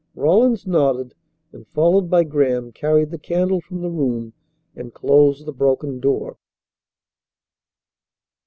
Rawlins 0.15 0.65
nodded 0.65 1.13
and, 1.51 1.67
followed 1.67 2.09
by 2.09 2.23
Graham, 2.23 2.71
carried 2.71 3.11
the 3.11 3.19
candle 3.19 3.61
from 3.61 3.81
the 3.83 3.91
room 3.91 4.33
and 4.75 4.91
closed 4.91 5.45
the 5.45 5.53
broken 5.53 5.99
door. 5.99 6.37